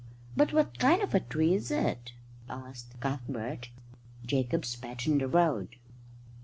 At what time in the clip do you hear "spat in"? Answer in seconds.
4.65-5.19